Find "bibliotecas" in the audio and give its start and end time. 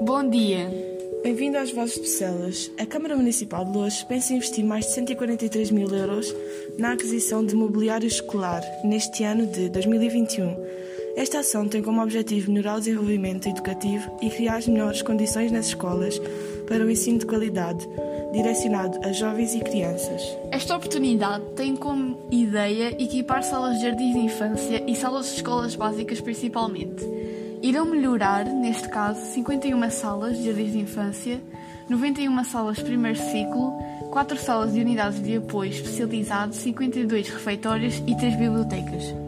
38.36-39.27